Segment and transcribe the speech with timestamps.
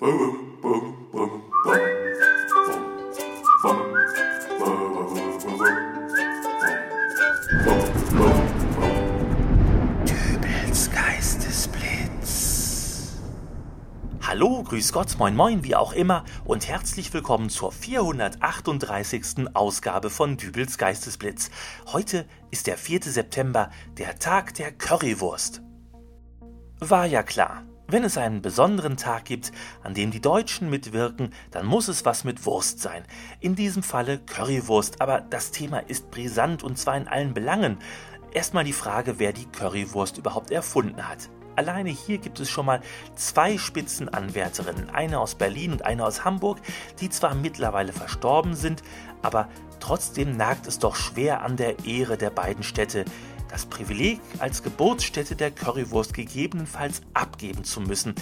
[0.00, 0.12] Hallo,
[14.62, 19.48] grüß Gott, moin moin, wie auch immer und herzlich willkommen zur 438.
[19.54, 21.50] Ausgabe von Dübels Geistesblitz.
[21.86, 23.02] Heute ist der 4.
[23.02, 25.60] September, der Tag der Currywurst.
[26.78, 27.67] War ja klar.
[27.90, 29.50] Wenn es einen besonderen Tag gibt,
[29.82, 33.02] an dem die Deutschen mitwirken, dann muss es was mit Wurst sein.
[33.40, 37.78] In diesem Falle Currywurst, aber das Thema ist brisant und zwar in allen Belangen.
[38.30, 41.30] Erstmal die Frage, wer die Currywurst überhaupt erfunden hat.
[41.56, 42.82] Alleine hier gibt es schon mal
[43.14, 46.60] zwei Spitzenanwärterinnen, eine aus Berlin und eine aus Hamburg,
[47.00, 48.82] die zwar mittlerweile verstorben sind,
[49.22, 49.48] aber
[49.80, 53.06] trotzdem nagt es doch schwer an der Ehre der beiden Städte,
[53.48, 58.14] das Privileg, als Geburtsstätte der Currywurst gegebenenfalls abgeben zu müssen,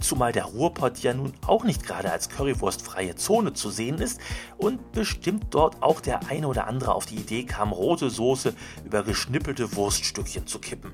[0.00, 4.20] zumal der Ruhrpott ja nun auch nicht gerade als Currywurstfreie Zone zu sehen ist
[4.58, 9.02] und bestimmt dort auch der eine oder andere auf die Idee kam, rote Soße über
[9.02, 10.92] geschnippelte Wurststückchen zu kippen.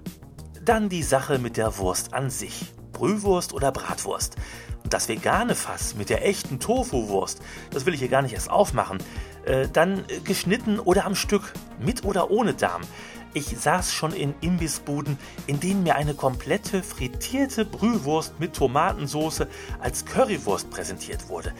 [0.65, 2.67] Dann die Sache mit der Wurst an sich.
[2.93, 4.37] Brühwurst oder Bratwurst.
[4.89, 8.99] Das vegane Fass mit der echten Tofu-Wurst, das will ich hier gar nicht erst aufmachen.
[9.45, 12.83] Äh, dann geschnitten oder am Stück, mit oder ohne Darm.
[13.35, 19.47] Ich saß schon in Imbissbuden, in denen mir eine komplette frittierte Brühwurst mit Tomatensauce
[19.81, 21.53] als Currywurst präsentiert wurde.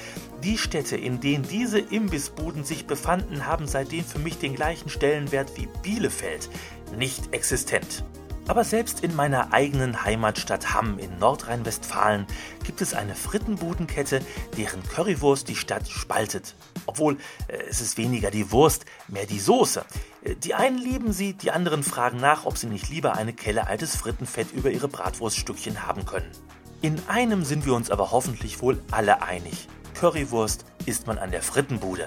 [0.43, 5.57] Die Städte, in denen diese Imbissbuden sich befanden, haben seitdem für mich den gleichen Stellenwert
[5.57, 6.49] wie Bielefeld.
[6.97, 8.03] Nicht existent.
[8.49, 12.27] Aber selbst in meiner eigenen Heimatstadt Hamm in Nordrhein-Westfalen
[12.65, 14.23] gibt es eine Frittenbudenkette,
[14.57, 16.55] deren Currywurst die Stadt spaltet.
[16.87, 19.85] Obwohl äh, es ist weniger die Wurst, mehr die Soße.
[20.25, 23.67] Äh, die einen lieben sie, die anderen fragen nach, ob sie nicht lieber eine Kelle
[23.67, 26.33] altes Frittenfett über ihre Bratwurststückchen haben können.
[26.81, 29.69] In einem sind wir uns aber hoffentlich wohl alle einig.
[29.93, 32.07] Currywurst isst man an der Frittenbude.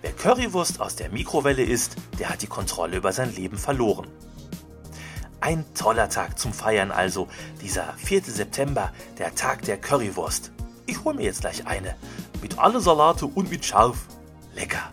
[0.00, 4.06] Wer Currywurst aus der Mikrowelle isst, der hat die Kontrolle über sein Leben verloren.
[5.42, 7.26] Ein toller Tag zum Feiern also,
[7.60, 8.22] dieser 4.
[8.22, 10.52] September, der Tag der Currywurst.
[10.86, 11.96] Ich hole mir jetzt gleich eine.
[12.40, 14.06] Mit alle Salate und mit Scharf.
[14.54, 14.92] Lecker.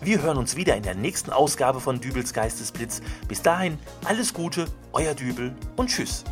[0.00, 3.02] Wir hören uns wieder in der nächsten Ausgabe von Dübels Geistesblitz.
[3.28, 6.24] Bis dahin, alles Gute, euer Dübel und tschüss.